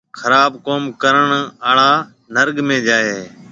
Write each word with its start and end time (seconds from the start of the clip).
خراب 0.19 0.51
ڪوم 0.65 0.83
ڪرڻ 1.01 1.27
آݪا 1.69 1.91
نرگ 2.35 2.55
۾ 2.67 2.77
جائي 2.87 3.07
هيَ۔ 3.15 3.25